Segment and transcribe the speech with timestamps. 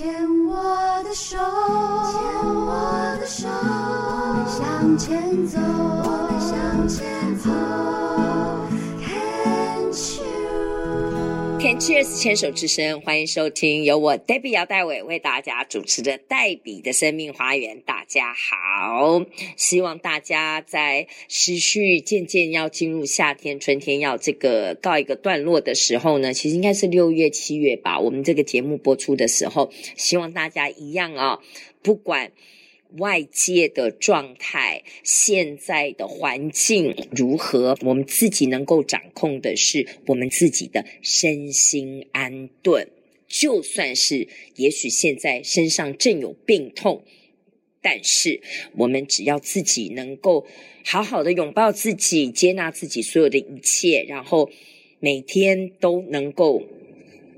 [0.00, 0.08] 牵
[0.46, 0.56] 我
[1.04, 2.72] 的手，牵我
[3.20, 5.58] 的手，我们向前走，
[11.80, 17.80] Cheers 牵手之声，欢迎收听由我 Debbie 姚代伟为大家主持的黛比的生命花园。
[17.80, 19.24] 大家好，
[19.56, 27.98] 希望大家在时序渐渐要进入夏天、春天要这个告一个段落的时候呢，其实应该是六月、七月吧。
[27.98, 31.38] 我们这个节目播出的时候，希望大家一样啊、
[31.82, 32.30] 不管。
[32.98, 37.76] 外界的状态，现在的环境如何？
[37.82, 42.88] 我们自己能够掌控的是我们自己的身心安顿。
[43.28, 44.26] 就算是
[44.56, 47.04] 也许现在身上正有病痛，
[47.80, 48.40] 但是
[48.76, 50.46] 我们只要自己能够
[50.84, 54.50] 好好的拥抱自己，接纳自己所有的一切，然后
[54.98, 56.62] 每天都能够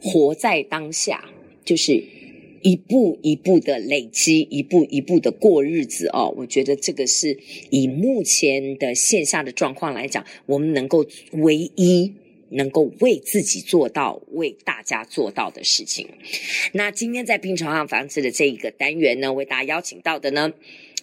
[0.00, 1.30] 活在当下，
[1.64, 2.19] 就是。
[2.62, 6.32] 一步一步的累积，一步一步的过日子哦。
[6.36, 7.38] 我觉得这个是
[7.70, 12.12] 以目前的线下的状况来讲，我们能够唯一
[12.50, 16.06] 能够为自己做到、为大家做到的事情。
[16.72, 20.52] 那今天在病床上房子的这一个单元呢，为大家邀请到的呢，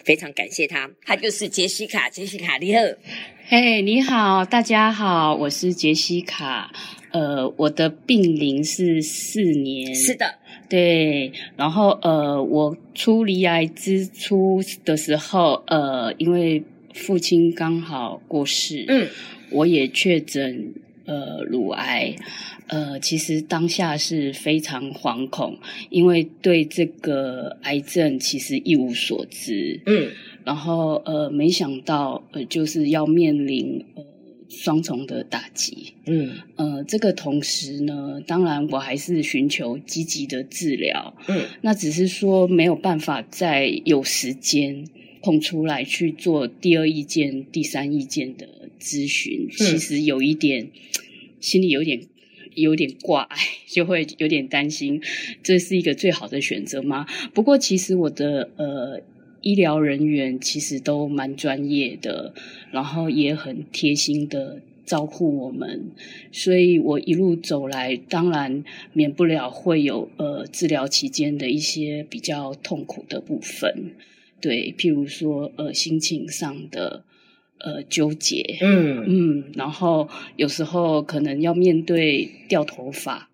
[0.04, 2.08] 非常感谢他，他就是杰西卡。
[2.08, 2.82] 杰西卡，你好，
[3.46, 6.72] 嘿，你好，大家好，我是杰西卡。
[7.10, 10.34] 呃，我的病龄是四年，是的。
[10.68, 19.08] 对，然后呃，我出离癌之初的时候，呃，因为父亲刚好过世，嗯，
[19.50, 20.74] 我也确诊
[21.08, 22.14] 呃乳癌，
[22.68, 25.58] 呃，其实当下是非常惶恐，
[25.90, 30.12] 因为对这个癌症其实一无所知，嗯，
[30.44, 34.04] 然后呃，没想到呃，就是要面临呃。
[34.50, 44.86] 双重的打击，嗯，呃，这个同时呢，当然我还是寻求积极的治疗，嗯，那只是说没有办法再有时间
[45.20, 48.48] 空出来去做第二意见、第三意见的
[48.80, 50.70] 咨询，嗯，其实有一点
[51.40, 52.00] 心里有点
[52.54, 55.02] 有点挂碍，就会有点担心，
[55.42, 57.06] 这是一个最好的选择吗？
[57.34, 59.02] 不过其实我的呃。
[59.40, 62.34] 医疗人员其实都蛮专业的，
[62.72, 65.92] 然后也很贴心的照顾我们，
[66.32, 73.92] 所以我一路走来，当然免不了会有呃治疗期间的一些比较痛苦的部分，
[74.40, 77.04] 对，譬如说呃心情上的
[77.58, 79.04] 呃纠结，嗯。
[79.06, 83.28] 嗯，然后有时候可能要面对掉头发，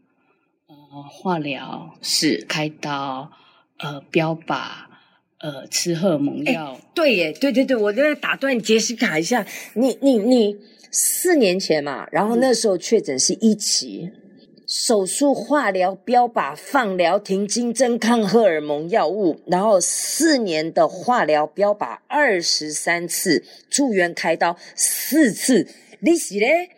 [0.68, 2.44] 呃化疗是。
[2.48, 3.30] 开刀，
[3.78, 4.84] 呃标靶。
[5.38, 10.56] 呃，吃荷尔蒙药，欸，对耶，对对对，我在打断杰西卡一下，你你你
[10.90, 14.23] 四年前嘛，然后那时候确诊是一期，嗯、
[14.66, 25.68] 手术、化疗、标靶、放疗、停经针、抗荷尔蒙药物，然后四年的化疗、标靶二十三次，住院开刀四次，
[26.00, 26.70] 你是嘞？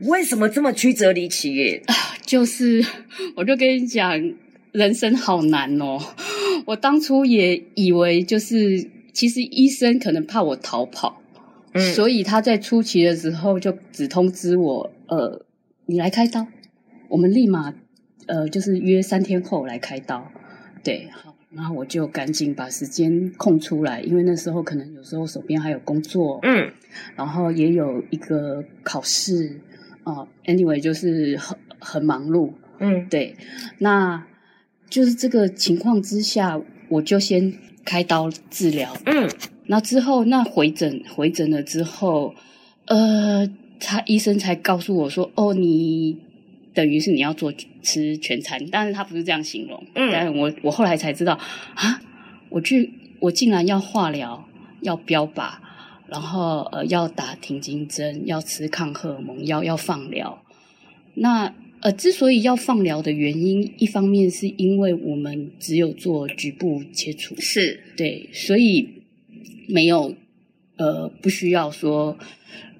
[0.00, 1.82] 为什么这么曲折离奇耶？
[1.86, 2.84] 啊，就是，
[3.36, 4.18] 我就跟你讲。
[4.72, 5.98] 人生好难哦！
[6.64, 11.20] 我当初也以为就是，其实医生可能怕我逃跑，
[11.74, 15.44] 嗯，所以他在初期的时候就只通知我，呃，
[15.86, 16.46] 你来开刀，
[17.10, 17.74] 我们立马，
[18.26, 20.26] 呃，就是约三天后来开刀。
[20.82, 26.72] 对，好，然后我就赶紧把时间空出来，因为那时候可能有时候手边还有工作，嗯，
[27.16, 29.60] 然后也有一个考试，
[30.04, 33.36] 啊，呃，anyway 就是很很忙碌，嗯，对，
[33.76, 34.24] 那。
[34.88, 37.54] 就是这个情况之下，我就先
[37.84, 38.92] 开刀治疗。
[39.06, 39.30] 嗯，
[39.66, 42.34] 那之后那回诊回诊了之后，
[42.86, 43.48] 呃，
[43.78, 46.18] 他医生才告诉我说：“哦，你
[46.74, 49.82] 等于是你要做吃全餐。”但是他不是这样形容。
[49.94, 51.38] 嗯，但我我后来才知道
[51.74, 52.02] 啊，
[52.48, 54.48] 我去我竟然要化疗，
[54.82, 55.54] 要标靶，
[56.08, 60.42] 然后呃要打停经针，要吃抗荷尔蒙药，要放疗。
[61.14, 61.54] 那。
[61.82, 68.86] 呃，之所以要放疗的原因，一方面是因为我们只有做局部切除，是对，所以
[69.66, 70.14] 没有
[70.76, 72.18] 呃不需要说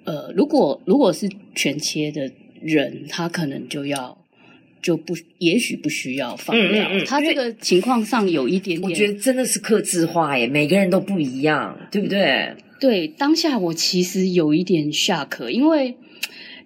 [0.05, 2.31] 呃，如果如果是全切的
[2.63, 4.17] 人，他可能就要
[4.83, 6.89] 就不也许不需要放疗。
[6.89, 12.55] 嗯嗯嗯，他这个情况上有一点点，我觉得真的是克制化耶，每个人都不一样，对不对？
[12.81, 15.97] 对，当下我其实有一点 shock，因为。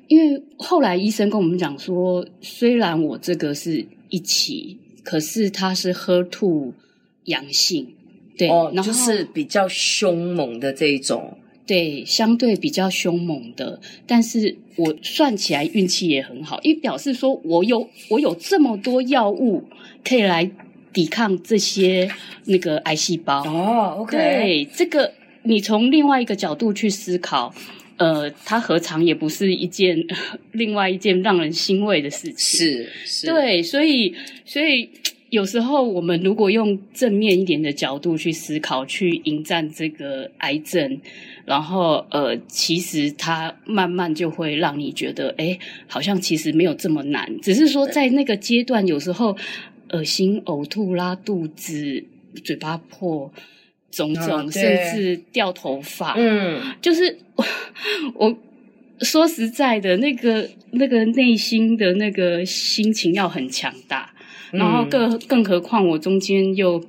[0.06, 6.72] 因为后来医生跟我们讲说，虽然我这个是一起，可是他是 HER2
[7.24, 7.94] 阳性，
[8.36, 13.80] 对，哦，然后就是比较凶猛的这一种，对，相对比较凶猛的。
[14.06, 19.64] 但是我算起来运气也很好，因为表示说我有我有这么多药物
[20.04, 20.50] 可以来
[20.92, 22.10] 抵抗这些
[22.44, 23.42] 那个癌细胞。
[23.44, 25.12] 哦，OK，对，这个
[25.42, 27.54] 你从另外一个角度去思考，
[27.96, 30.06] 呃，它何尝也不是一件
[30.52, 32.36] 另外一件让人欣慰的事情？
[32.36, 34.14] 是，是，对，所以，
[34.44, 34.90] 所以。
[35.34, 41.00] 有时候，我们如果用正面一点的角度去思考，去迎战这个癌症，
[41.44, 45.58] 然后呃，其实它慢慢就会让你觉得，哎，
[45.88, 47.28] 好像其实没有这么难。
[47.40, 49.36] 只是说，在那个阶段，有时候
[49.90, 52.04] 恶心、呕吐、拉肚子、
[52.44, 53.32] 嘴巴破、
[53.90, 56.14] 肿肿，哦、甚至掉头发。
[56.16, 57.44] 嗯，就是我，
[58.14, 58.38] 我
[59.00, 64.13] 说实在的，那个那个内心的那个心情要很强大。
[64.54, 66.82] 然后更更何况我中间又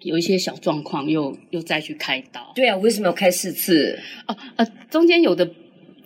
[0.00, 2.52] 有一些小状况，又又再去开刀。
[2.54, 3.98] 对啊，为什么要开四次？
[4.28, 5.50] 哦，呃，中间有的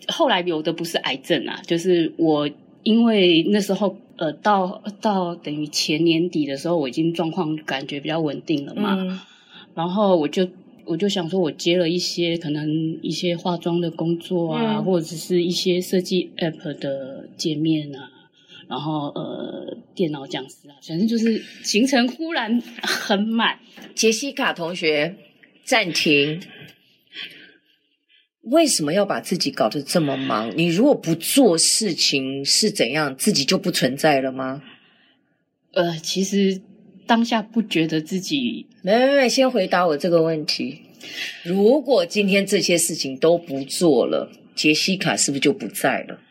[0.07, 2.49] 后来有的不是癌症啊，就是我
[2.83, 8.95] 因为那时候呃到到等于前年底的时候，我已经状况感觉比较稳定了嘛。
[8.99, 9.19] 嗯。
[9.75, 10.47] 然后我就
[10.85, 14.83] 我就想说，我接了一些可能一些化妆的工作啊，嗯。
[14.83, 18.09] 或者是一些设计 app 的界面啊。
[18.71, 23.59] 然后呃，电脑讲师啊，反正就是行程忽然很满。
[23.93, 25.17] 杰西卡同学，
[25.65, 26.41] 暂停。
[28.43, 30.57] 为什么要把自己搞得这么忙？
[30.57, 33.13] 你如果不做事情是怎样？
[33.17, 34.63] 自己就不存在了吗？
[35.73, 36.61] 呃，其实
[37.05, 38.67] 当下不觉得自己。
[38.83, 40.83] 没没没，先回答我这个问题。
[41.43, 46.21] 如果今天这些事情都不做了，杰西卡是不是就不在了？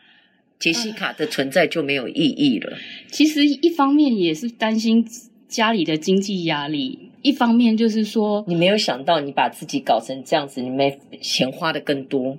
[0.61, 2.77] 洁西卡的存在就没有意义了。
[3.11, 5.05] 其实一方面也是担心
[5.49, 12.37] 家里的经济压力，一方面就是说你没有想到你把自己搞成这样子，你没钱花的更多。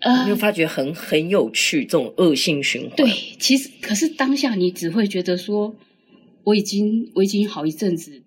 [0.00, 2.90] 呃，你有发觉很很有趣这种恶性循环。
[2.94, 3.10] 对，
[3.40, 5.74] 其实可是当下你只会觉得说，
[6.44, 8.22] 我已经我已经好一阵子，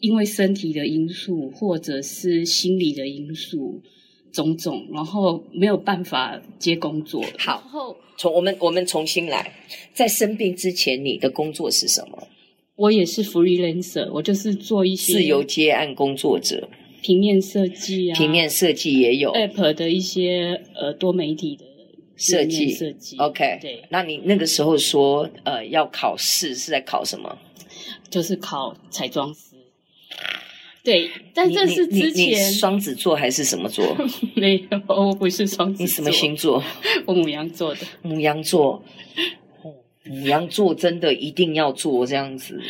[0.00, 3.82] 因为身体的因素或者是心理的因素。
[4.34, 7.22] 种种，然后没有办法接工作。
[7.38, 9.52] 好，然后从我们我们重新来，
[9.94, 12.28] 在生病之前，你的工作是什么？
[12.76, 16.68] 我也是 freelancer，我就是做一些自由接案工作者，
[17.02, 21.64] 平面设计啊，平面设计也有 app 的一些呃多媒体的
[22.16, 23.16] 设计设计。
[23.18, 27.38] OK，对，那你那个时候说呃要考试是在考什么？
[28.10, 29.53] 就是考彩妆师。
[30.84, 33.96] 对，但这是之前双子座还是什么座？
[34.36, 35.84] 没有，我不是双子座。
[35.84, 36.62] 你什么星座？
[37.06, 37.80] 我母羊座的。
[38.02, 38.84] 母羊座，
[40.04, 42.60] 母羊座真的一定要做这样子？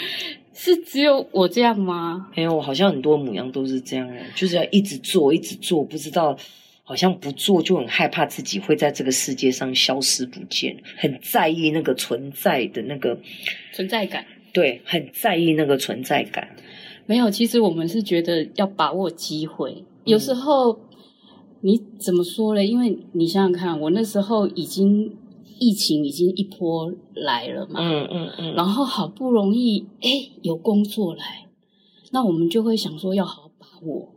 [0.55, 2.31] 是只有我这样吗？
[2.37, 6.39] 没有，好像很多母羊都是这样，就是要一直做，一直做，不知道
[6.85, 13.19] 好像不做就很害怕自己会在这个世界上消失不见，很在意那个存在的那个
[13.73, 14.25] 存在感。
[14.53, 16.49] 对，很在意那个存在感。
[17.07, 19.85] 没有，其实我们是觉得要把握机会。
[20.05, 20.79] 有时候
[21.61, 22.65] 你怎么说呢？
[22.65, 25.17] 因为你想想看，我那时候已经
[25.59, 31.47] 疫情已经一波来了嘛，嗯嗯嗯，然后好不容易诶有工作来，
[32.11, 34.15] 那我们就会想说要好好把握。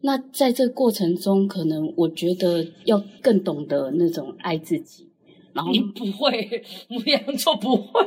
[0.00, 5.08] 那在这个过程中，可能我觉得要更懂得那种爱自己。
[5.54, 8.06] 然后你不会， 牡羊座不会。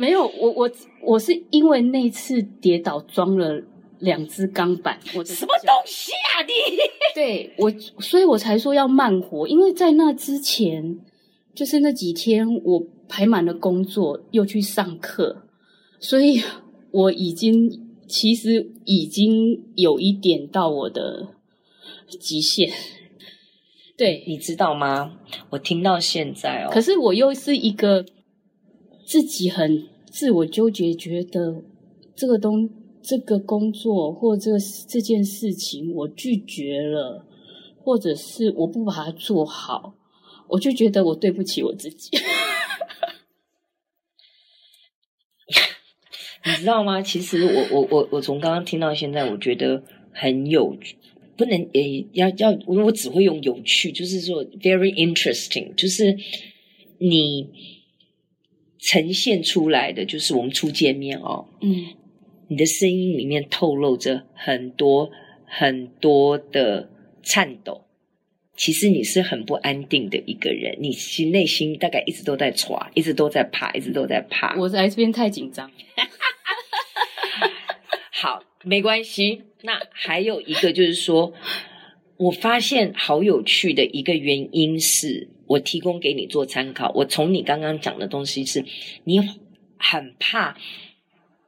[0.00, 0.70] 没有，我我
[1.02, 3.62] 我是因为那次跌倒装了
[3.98, 4.98] 两只钢板。
[5.14, 6.52] 我什么东西啊你？
[7.14, 7.70] 对我，
[8.00, 10.98] 所以我才说要慢活，因为在那之前，
[11.54, 15.42] 就是那几天我排满了工作，又去上课，
[15.98, 16.40] 所以
[16.92, 17.68] 我已经
[18.08, 21.28] 其实已经有一点到我的
[22.18, 22.72] 极限。
[23.98, 25.18] 对，你知道吗？
[25.50, 28.06] 我听到现在哦，可是我又是一个
[29.04, 31.62] 自己很自我纠结，觉得
[32.16, 32.68] 这个东
[33.02, 34.52] 这个工作或这
[34.88, 37.24] 这件事情我拒绝了，
[37.78, 39.94] 或者是我不把它做好，
[40.48, 42.10] 我就觉得我对不起我自己。
[46.44, 47.00] 你知道吗？
[47.02, 50.96] 其实我我我我从刚刚听到现在，我觉得很有趣。
[51.36, 56.16] 不能诶，要要我我只会用有趣，就是说 very interesting，就是
[56.98, 57.48] 你
[58.90, 61.94] 呈现出来的，就是我们初见面哦，嗯，
[62.48, 65.12] 你的声音里面透露着很多
[65.46, 66.90] 很多的
[67.22, 67.84] 颤抖，
[68.56, 74.58] 其实你是很不安定的一个人，你其实内心大概一直都在抓，一直都在怕，一直都在怕。
[74.58, 75.70] 我在这边太紧张。
[78.10, 79.44] 好，没关系。
[79.62, 81.32] 那还有一个就是说，
[82.20, 86.92] 我发现好有趣的一个原因是，我提供给你做参考。
[86.94, 88.62] 我从你刚刚讲的东西是，
[89.04, 89.18] 你
[89.78, 90.54] 很怕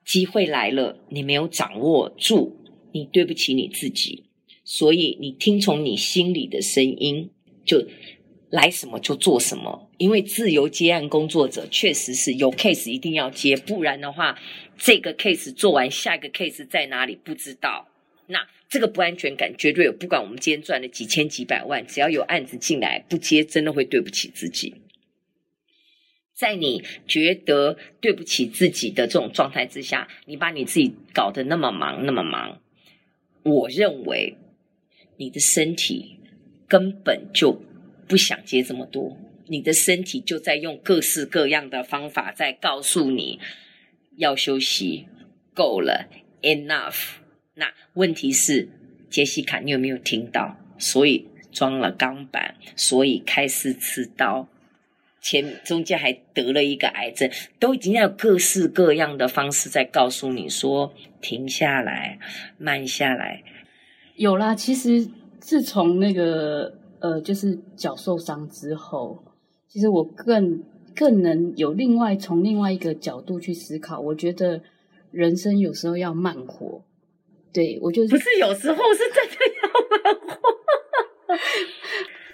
[0.02, 2.56] 机会来了，你没有掌握住，
[2.92, 4.24] 你对不起你自己。
[4.64, 7.28] 所以你听从你心里的声音，
[7.66, 7.86] 就
[8.48, 9.90] 来什么就做什么。
[9.98, 14.38] 因为自由接案工作者确实是有 case 一定要接，不然的话，
[14.78, 17.88] 这个 case 做完，下一个 case 在哪里不知道。
[18.32, 24.74] 那这个不安全感绝对有，不管我们今天赚了几千几百万，只要有案子进来不接，真的会对不起自己。
[26.34, 32.60] 在你觉得对不起自己的这种状态之下，你把你自己搞得那么忙那么忙，
[33.44, 34.36] 我认为
[35.18, 36.18] 你的身体
[36.66, 37.62] 根本就
[38.08, 43.38] 不想接这么多，你的身体就在用各式各样的方法在告诉你
[44.16, 45.06] 要休息，
[45.54, 46.08] 够了
[46.40, 47.21] ，enough。
[47.54, 48.68] 那问题是，
[49.10, 50.56] 杰西卡，你有没有听到？
[50.78, 54.48] 所以装了钢板，所以开始刺刀，
[55.20, 57.30] 前中间还得了一个癌症，
[57.60, 62.18] 都已经要各式各样的方式在告诉你说停下来，
[62.56, 63.42] 慢下来。
[64.16, 65.06] 有啦，其实
[65.38, 69.22] 自从那个呃，就是脚受伤之后，
[69.68, 70.64] 其实我更
[70.96, 74.00] 更能有另外从另外一个角度去思考。
[74.00, 74.62] 我觉得
[75.10, 76.82] 人生有时候要慢活。
[77.52, 81.38] 对，我就不是有时候是真的要哈哈哈，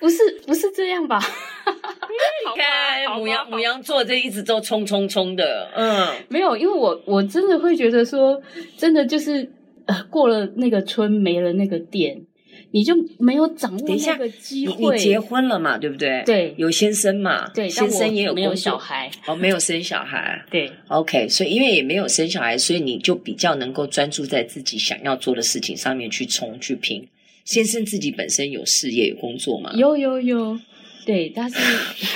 [0.00, 1.18] 不是不是这样吧？
[1.66, 8.40] 你看，母羊母羊座这一直都冲冲冲的，嗯， 没有，因为我我真的会觉得说，
[8.76, 9.50] 真的就是
[9.87, 12.25] 呃，过了那个村没了那个店。
[12.70, 14.76] 你就没有掌握那个机会。
[14.76, 15.78] 你你结婚了嘛？
[15.78, 16.22] 对不对？
[16.26, 17.48] 对，有先生嘛？
[17.54, 20.44] 对，先生也有没有小孩哦，没有生小孩。
[20.50, 27.08] 对，OK，所以因为也没有生小孩，所以你就比较能够专注在自己想要做的事情上面去冲去拼。
[27.44, 29.72] 先生自己本身有事业有工作嘛？
[29.75, 30.58] 有有有，
[31.06, 31.56] 对，但是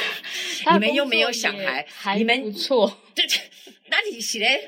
[0.74, 1.86] 你们又没有小孩，
[2.18, 2.98] 你们不错。
[3.14, 3.24] 对，
[3.88, 4.60] 那你写嘞？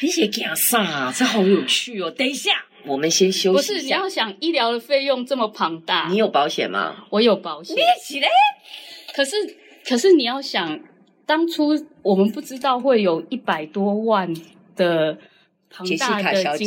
[0.00, 1.12] 你写干啥？
[1.16, 2.10] 这好有趣哦！
[2.10, 2.50] 等一下。
[2.86, 3.56] 我们先休息。
[3.56, 7.06] 不是，你要想医疗的费用这么庞大，你有保险吗？
[7.10, 7.76] 我有保险。
[7.76, 8.28] 你起来。
[9.14, 9.36] 可是，
[9.84, 10.80] 可是你要想，
[11.26, 11.70] 当初
[12.02, 14.34] 我们不知道会有一百多万
[14.76, 15.18] 的。
[15.84, 16.64] 洁西卡小姐，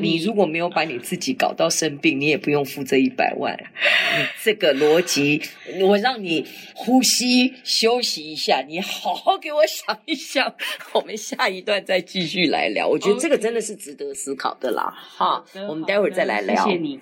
[0.00, 3.56] 你如果没有把你自己搞到生病，你也不用付这一百万。
[4.18, 5.40] 你这个逻辑，
[5.80, 6.44] 我让你
[6.74, 10.54] 呼吸休息一下，你好好给我想一想。
[10.92, 12.86] 我们下一段再继续来聊。
[12.88, 14.92] 我觉得这个真的是值得思考的啦。
[14.96, 16.64] 好，我们待会儿再来聊。
[16.64, 17.00] 谢谢你。